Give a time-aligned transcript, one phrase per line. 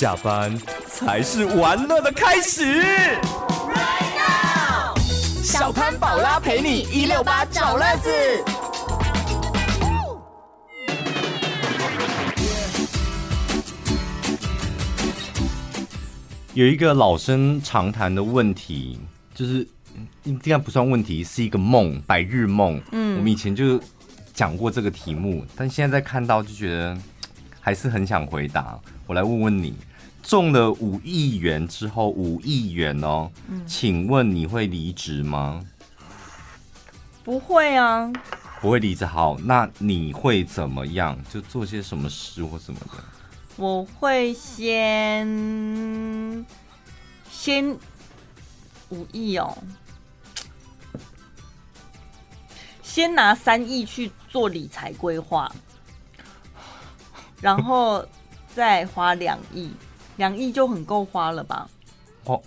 [0.00, 0.58] 下班
[0.88, 2.64] 才是玩乐的开始。
[2.80, 4.98] Right now，
[5.42, 8.10] 小潘宝拉陪你一六八找乐子。
[16.54, 18.98] 有一个老生常谈的问题，
[19.34, 19.68] 就是
[20.24, 22.80] 应该不算问题，是一个梦，白日梦。
[22.92, 23.78] 嗯，我们以前就
[24.32, 26.96] 讲过这个题目，但现在在看到就觉得
[27.60, 28.80] 还是很想回答。
[29.06, 29.74] 我来问问你，
[30.22, 35.64] 中了五亿元之后，五亿元哦，嗯，请问你会离职吗？
[37.24, 38.10] 不会啊，
[38.60, 39.04] 不会离职。
[39.04, 41.18] 好，那你会怎么样？
[41.32, 43.04] 就做些什么事或什么的？
[43.56, 45.26] 我会先
[47.30, 47.76] 先
[48.88, 49.56] 五亿哦，
[52.82, 55.52] 先拿三亿去做理财规划，
[57.40, 58.04] 然后
[58.54, 59.70] 再花两亿，
[60.20, 61.66] 两亿就很够花了吧？
[62.24, 62.40] 哦，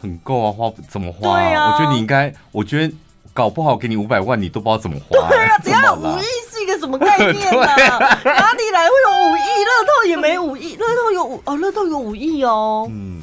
[0.00, 1.38] 很够啊，花怎么花？
[1.38, 2.94] 对啊，我觉得你应该，我觉得
[3.34, 5.28] 搞不好给你五百万，你都不知道怎么花。
[5.28, 6.56] 对啊，只要五亿是。
[6.56, 7.62] 一个什么概念呢？
[7.62, 7.98] 啊？
[8.24, 9.48] 哪里来会有五亿？
[9.62, 12.88] 乐透也没五亿，乐透有五哦，乐透有五亿哦。
[12.90, 13.22] 嗯，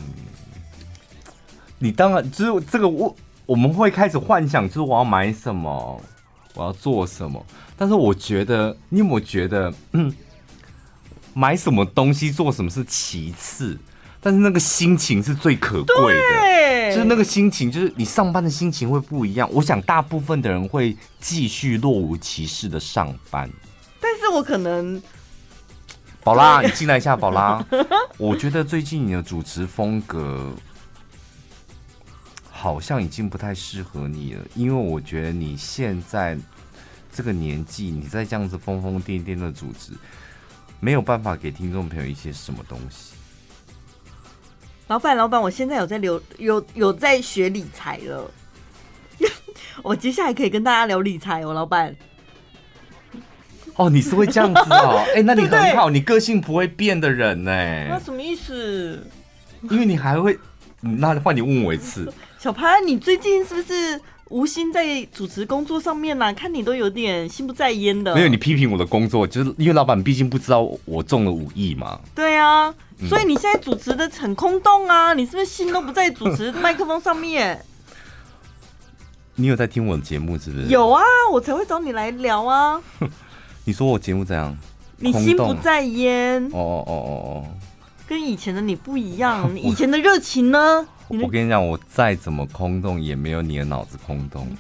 [1.78, 3.14] 你当然就是这个我
[3.46, 6.00] 我们会开始幻想，就是我要买什么，
[6.54, 7.46] 我要做什么。
[7.76, 10.14] 但是我觉得，你有没有觉得，嗯，
[11.34, 13.78] 买什么东西做什么是其次，
[14.22, 19.50] 但是那个心情是最可贵的，就是那个心情，就是你上班的心情会不一样。
[19.52, 23.50] 我想大部分的人会继续若无其事的上班，
[24.00, 25.02] 但是我可能，
[26.24, 27.66] 宝拉，你进来一下，宝拉。
[28.18, 30.54] 我觉得最近你的主持风格
[32.50, 36.38] 好像已经不太适合你了，因为我觉得你现在
[37.12, 39.92] 这个年纪，你再这样子疯疯癫癫的主持，
[40.84, 43.14] 没有办法给听众朋友一些什么东西。
[44.88, 48.30] 老板，老板，我现在有在留，有有在学理财了。
[49.82, 51.96] 我接下来可以跟大家聊理财哦，老板。
[53.76, 55.02] 哦，你是会这样子哦？
[55.16, 57.52] 哎、欸，那你很好，你个性不会变的人呢？
[57.88, 59.08] 那什么意思？
[59.70, 60.38] 因为你还会，
[60.82, 62.14] 那换你问我一次。
[62.38, 64.02] 小潘，你最近是不是？
[64.34, 68.16] 无心在主持工作上面啦、啊，看你都有点心不在焉的。
[68.16, 72.00] 没有，你批评我的工作，就是因为老板毕竟不知道我中了五亿嘛。
[72.16, 72.74] 对啊，
[73.08, 77.64] 所以你现在主持的很空洞啊，你是不是心都不在主持麦克风上面？
[79.36, 80.66] 你有在听我的节目是不是？
[80.66, 82.82] 有啊，我才会找你来聊啊。
[83.66, 84.58] 你说我节目怎样？
[84.98, 86.44] 你心不在焉。
[86.46, 87.46] 哦哦哦哦哦，
[88.08, 90.88] 跟以前的你不一样， 你以前的热情呢？
[91.22, 94.48] 我跟你讲，我再怎么空洞，也没有你的脑子空洞。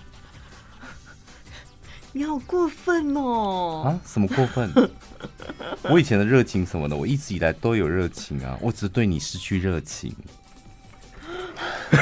[2.11, 3.83] 你好过分哦！
[3.85, 3.87] 啊？
[4.05, 4.71] 什么过分？
[5.89, 10.15] 我以前的热情什么的，我一直以来都有热情啊，我只是对你失去热情。
[11.91, 11.97] 你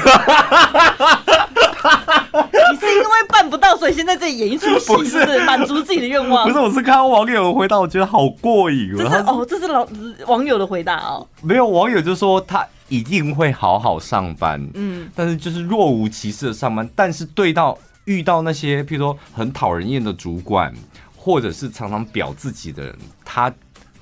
[2.78, 6.46] 是因为办不到，所以先在这里演一出戏，是不是满足自己的愿望？
[6.48, 8.94] 不是，我是看到网友的回答，我觉得好过瘾。
[8.98, 9.88] 这是哦，这是老
[10.28, 11.26] 网友的回答哦。
[11.42, 12.68] 没有网友就说他。
[12.91, 20.74] 一定会好好上班，嗯，但是就是若无其事的上班，但是对到遇到那些譬如说很讨人厌的主管，
[21.16, 22.94] 或者是常常表自己的人，
[23.24, 23.52] 他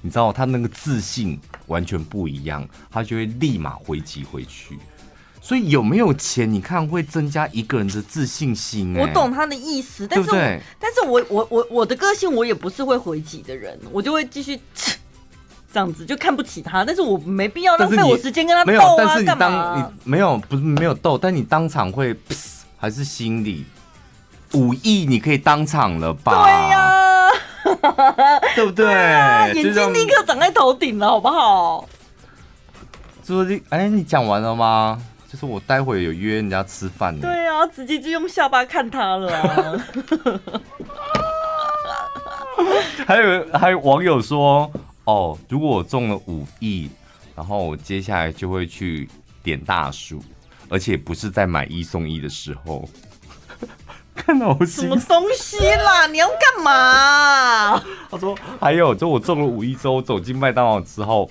[0.02, 4.80] 你知道他那个自信完全不一样，他就会立马回击回去。
[5.40, 8.96] 所以有没有钱，你看会增加一个人的自信心。
[8.96, 9.02] 欸。
[9.02, 10.30] 我懂他的意思，但是
[10.80, 14.60] 但是我我我我的个性我也不是会回击的人，我就会继续。
[15.72, 18.98] 这样子就看不起他，但是我没必要浪费我时间跟他斗啊，干嘛？
[18.98, 22.16] 没有，但是你当你没有不是没有斗，但你当场会
[22.78, 23.66] 还是心里
[24.54, 26.44] 武艺，你可以当场了吧？
[26.44, 27.30] 对呀、啊，
[28.56, 28.86] 对不对？
[29.54, 31.88] 眼睛立刻长在头顶了，好不好？
[33.24, 35.00] 就是哎，你讲完了吗？
[35.32, 37.16] 就是我待会有约人家吃饭。
[37.20, 39.86] 对啊，直接就用下巴看他了、啊。
[43.06, 44.72] 还有还有网友说。
[45.10, 46.88] 哦，如果我中了五亿，
[47.36, 49.10] 然后我接下来就会去
[49.42, 50.22] 点大数，
[50.70, 52.88] 而且不是在买一送一的时候。
[54.14, 56.06] 看到我什么东西啦？
[56.06, 57.84] 你要干嘛？
[58.12, 61.28] 他说还有，就我中了五亿之后，走进麦当劳之后，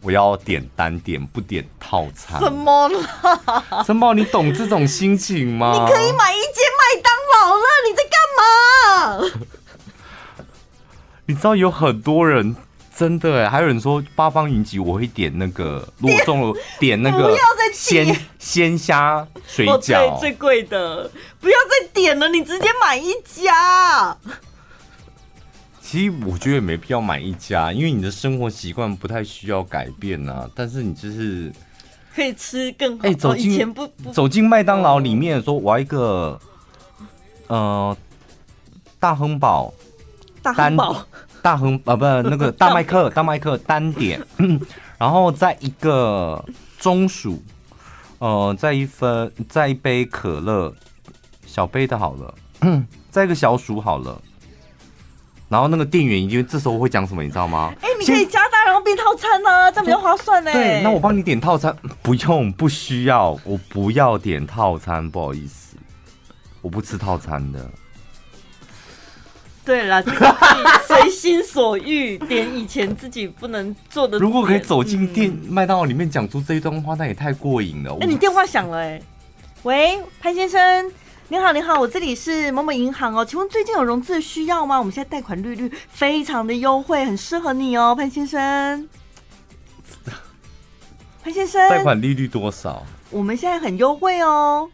[0.00, 2.40] 我要点单点，不点套餐。
[2.40, 3.84] 什么啦？
[3.84, 5.72] 森宝，你懂这种心情吗？
[5.74, 9.46] 你可以买一间麦当劳了，你在干嘛？
[11.26, 12.56] 你知道有很多人。
[12.98, 17.38] 真的哎，还有人说八方云集，我会点那个，如果中了 点那个
[17.72, 18.04] 鲜
[18.40, 21.08] 鲜虾水饺，最贵的，
[21.40, 24.16] 不要再点了，你直接买一家。
[25.80, 30.50] 其实我觉得也没必要买一家，因为你的生活习惯不太需要改变啊。
[30.52, 31.52] 但是你就是
[32.12, 33.06] 可以吃更好。
[33.06, 33.74] 哎、欸，走进
[34.12, 36.36] 走进麦当劳里面说，我要一个
[37.46, 37.96] 呃
[38.98, 39.72] 大亨堡，
[40.42, 41.06] 大亨堡，
[41.42, 44.20] 大亨啊，不是那个 大麦克，大麦克单点，
[44.98, 46.44] 然后再一个
[46.78, 47.42] 中薯，
[48.18, 50.72] 呃，再一分，再一杯可乐，
[51.46, 52.34] 小杯的好了，
[53.10, 54.20] 再一个小薯好了。
[55.48, 57.72] 然后那个店员因为这时候会讲什么，你知道吗？
[57.80, 60.52] 哎、欸，你可以加大然后变套餐呢、啊，这样比较划算呢。
[60.52, 65.74] 对，那我帮你点套餐， 不用，不需要，我不要点套餐，不好意思，
[66.60, 67.66] 我不吃套餐的。
[69.68, 70.02] 对了，
[70.86, 74.18] 随心所欲点以前自己不能做的。
[74.18, 77.92] 如果可以走进店麦当劳里面讲出这一段话，那也太过瘾了。
[77.96, 79.02] 哎、欸，你电话响了、欸，哎，
[79.64, 80.90] 喂，潘先生。
[81.28, 84.78] 你好，你好，我这里是某某银行哦，请问最近有融资的需要吗？
[84.78, 88.88] 我们现在贷款利率非常的优惠，很适合你哦，潘先生。
[91.22, 92.82] 潘先生，贷款利率多少？
[93.10, 94.70] 我们现在很优惠哦，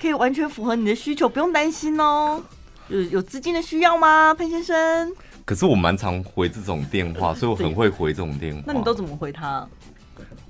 [0.00, 2.42] 可以完全符合你的需求，不用担心哦。
[2.88, 5.12] 有有资金的需要吗，潘先生？
[5.44, 8.62] 可是我蛮常回这种电话， 所以我很会回这种电话。
[8.66, 9.66] 那你都怎么回他？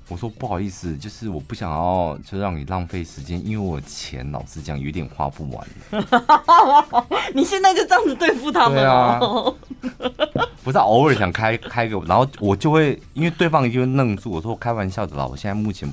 [0.07, 5.67] 我说不好意思，就是我不想要就让你浪费时间，因为我钱老实讲有点花不完。
[7.33, 9.19] 你现在就这样子对付他们啊？
[10.63, 14.29] 不是偶尔想开开个，然后我就会因为对方就会愣住。
[14.29, 15.91] 我说我开玩笑的啦，我现在目前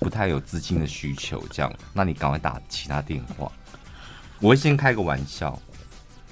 [0.00, 3.50] 不太有资金的需求，这样，那你赶快打其他电话。
[4.40, 5.58] 我会先开个玩笑，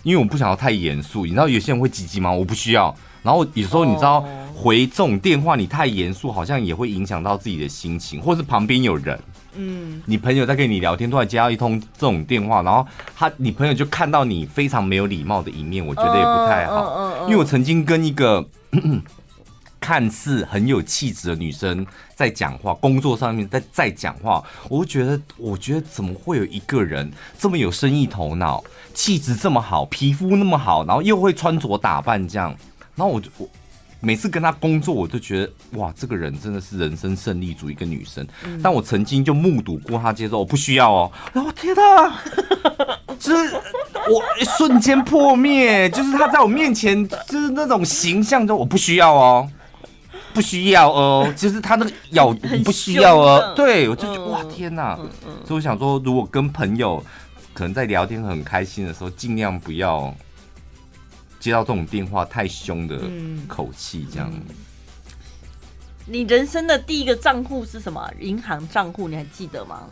[0.03, 1.25] 因为我不想要太严肃。
[1.25, 2.95] 你知道有些人会急急忙，我不需要。
[3.23, 4.25] 然后有时候你知道
[4.55, 9.19] 回这种电话，你太严肃，好像也会影响到自己的心情，或是旁边有人，
[9.57, 12.87] 嗯，你朋友在跟你聊天，突然接到一通这种电话，然后
[13.17, 17.25] 他你朋友就看到你非常没有礼貌的一面，我觉得也不太好。
[17.25, 18.47] 因为我曾经跟一个
[19.87, 21.87] 看似很有气质的女生
[22.17, 32.53] 在讲话，工作上面在在讲话，我就觉得，我觉得怎么会有一个人这么有生意头脑，气质这么好，皮肤那么好，然后又会穿着打扮这样。
[32.97, 33.49] 然后我就我
[34.01, 38.27] 每次跟他工作，我就觉得哇，这个人真的是人生胜利组一个女生。
[38.45, 41.13] 嗯、但我曾经就目睹过他接受，我不需要哦。
[41.33, 42.21] 然后天哪，
[43.21, 44.21] 就是我
[44.59, 49.49] 瞬间破灭，就是他在我面前就是那种形象，就我不需要哦，
[50.37, 53.55] 不需要哦， 就是他那个咬不需要哦。
[53.57, 54.95] 对，我就觉得哇天哪，
[55.47, 57.03] 所以我想说，如果跟朋友
[57.55, 60.15] 可能在聊天很开心的时候，尽量不要。
[61.39, 63.01] 接到这种电话太凶的
[63.47, 64.33] 口气，这样。
[66.05, 68.11] 你人生的第一个账户是什么？
[68.19, 69.83] 银行账户你还记得吗？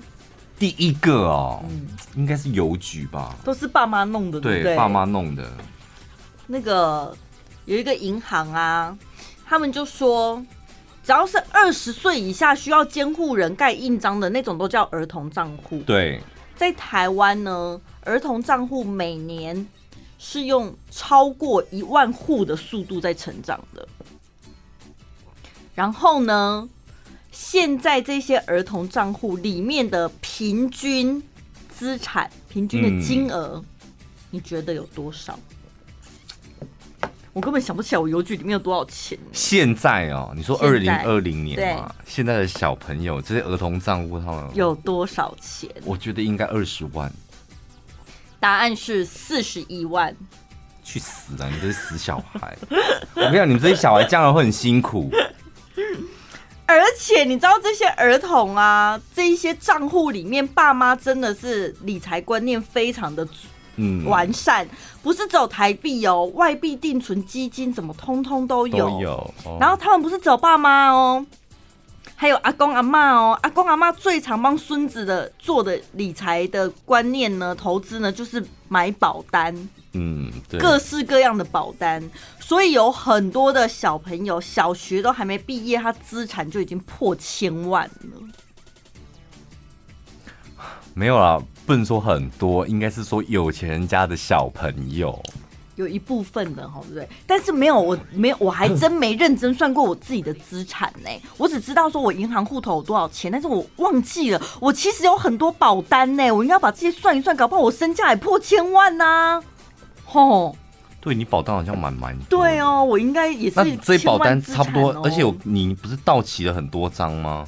[0.58, 1.87] 第一个哦，嗯、
[2.17, 3.37] 应该是邮局吧。
[3.44, 4.75] 都是爸妈弄的，对？
[4.75, 5.49] 爸妈弄的。
[6.49, 7.17] 那个
[7.67, 8.97] 有一个银行啊，
[9.46, 10.44] 他们就说，
[11.02, 15.81] 只要是二十岁以下需要监护人盖印章的那种，都叫儿童账户。
[15.82, 16.20] 对，
[16.56, 19.67] 在台湾呢，儿童账户每年。
[20.17, 23.87] 是用超过一万户的速度在成长的，
[25.75, 26.67] 然后呢，
[27.31, 31.23] 现在这些儿童账户里面的平均
[31.68, 33.64] 资产、平均的金额，嗯、
[34.30, 35.38] 你觉得有多少？
[37.35, 39.19] 我根本想不起来我邮局里面有多少钱。
[39.33, 45.69] 现在哦，你说二零二零年嘛，现在的小朋友这些儿童账户他们有多少钱？
[45.85, 47.12] 我觉得应该二十万。
[48.38, 50.14] 答案是四十一万。
[50.85, 51.49] 去死啊！
[51.50, 52.57] 你这是死小孩！
[53.17, 55.11] 我跟你讲，你们这些小孩将来会很辛苦。
[56.67, 63.26] 而且你知道这些儿童啊，这一些账户里面，爸妈真的是理财观念非常的
[63.76, 64.71] 嗯完善，嗯、
[65.02, 68.88] 不是只有台币哦，外币定存基金怎么通通都有。
[68.88, 71.25] 都有哦、然后他们不是只有爸妈哦。
[72.16, 79.52] 还有阿公阿妈哦，阿公阿妈最常帮孙子的做的理财的观念呢，投资呢就是买保单，
[79.93, 82.02] 嗯，对，各式各样的保单，
[82.38, 88.21] 所以有很多的小朋友小学都还没毕业，他资产就已经破千万了。
[90.94, 95.20] 没有啦，不能说很多，应该是说有钱人家的小朋友。
[95.74, 97.08] 有一部分的哈，对不对？
[97.26, 101.10] 但是没有，我没有，我还真没认真算过我自己的资产呢。
[101.36, 106.30] 我只知道说我银行户头有多少钱，但是我忘记了，我其实有很多保单呢。
[106.30, 109.42] 我应该把这些算一算，搞不好我身价也破千万呐、啊。
[110.04, 110.54] 吼，
[111.00, 113.56] 对你保单好像蛮蛮对哦，我应该也是。
[113.56, 117.44] 那这些保单差不多，而且我你不是到期了很多张吗？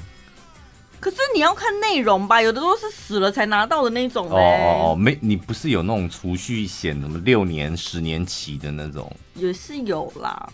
[1.07, 4.27] 可是你要看内容吧，有的都是死了才拿到的那种。
[4.29, 9.09] 哦哦哦，没，你不是有那种储蓄险，什么六年、十年期的那种？
[9.37, 10.49] 也是有啦。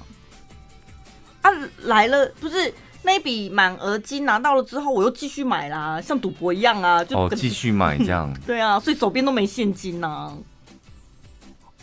[1.40, 1.50] 啊，
[1.84, 2.70] 来了，不是
[3.02, 8.30] 那笔满额金拿到了之后，我又继续买啦，像赌博一样啊，就哦，继续买这样。
[8.46, 10.36] 对啊，所以手边都没现金呐、啊。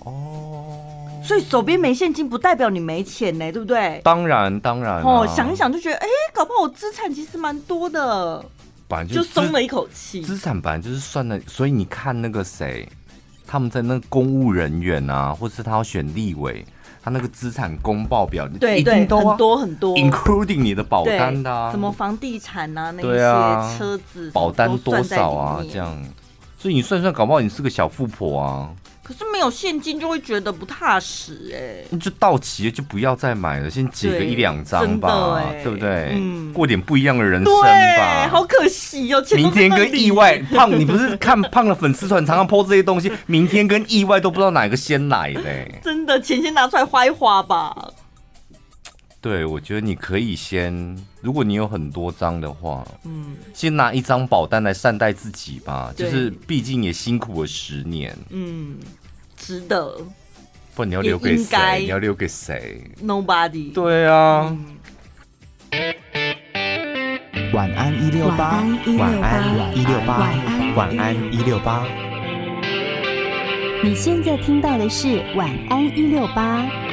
[0.05, 3.99] 哦，所以手边没现金不代表你没钱呢，对不对？
[4.03, 5.01] 当然，当然。
[5.01, 8.45] 哦，想一想就觉得，哎，搞不好我资产其实蛮多的，
[8.89, 10.19] 本来就松了一口气。
[10.21, 12.85] 资产本来就是算的，所以你看那个谁，
[13.47, 16.65] 他们在那个公务人员啊，或是他要选立委。
[17.01, 25.97] 他那个资产公报表，对对，都很多很多，including 你的保单的啊，什么房地产啊，那些车子保单多少啊，这样，
[26.59, 28.69] 所以你算算，搞不好你是个小富婆啊。
[29.01, 36.11] 可是没有现金就会觉得不踏实哎、欸，那就到期了就不要再买了，先结个一两张吧，对，对不对？
[36.15, 37.51] 嗯，过点不一样的人生
[37.97, 38.27] 吧。
[38.29, 45.79] 好可惜哦，明天跟意外胖，你不是看 胖的粉丝团常常 po 这些东西，明天跟意外都不知道哪个先来嘞、欸。
[45.81, 47.75] 真的，钱先拿出来花一花吧。
[49.21, 55.93] 对，我觉得你可以先，如果你有很多张的话，嗯，先拿一张保单来善待自己吧。
[55.95, 58.77] 就是毕竟也辛苦了十年，嗯。
[59.35, 59.97] 值得，
[60.75, 61.79] 不然你要留给谁？
[61.79, 63.71] 你要留给谁？Nobody。
[63.73, 64.55] 对啊。
[67.53, 68.63] 晚安一六八，
[68.97, 70.19] 晚安一六八，
[70.75, 71.85] 晚安一六八。
[73.81, 76.88] 你现在听到的是晚安一六八。